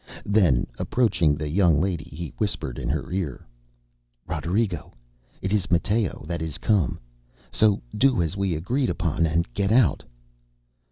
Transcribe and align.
Then 0.25 0.65
approaching 0.79 1.35
the 1.35 1.47
young 1.47 1.79
lady, 1.79 2.05
he 2.09 2.33
whispered 2.39 2.79
in 2.79 2.89
her 2.89 3.11
ear: 3.11 3.45
ŌĆ£Roderigo, 4.27 4.93
it 5.43 5.53
is 5.53 5.69
Matteo 5.69 6.25
that 6.27 6.41
is 6.41 6.57
come. 6.57 6.99
So 7.51 7.83
do 7.95 8.19
as 8.19 8.35
we 8.35 8.55
agreed 8.55 8.89
upon, 8.89 9.27
and 9.27 9.45
get 9.53 9.71
out. 9.71 10.01